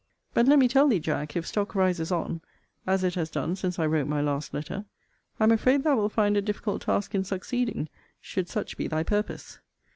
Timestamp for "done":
3.29-3.55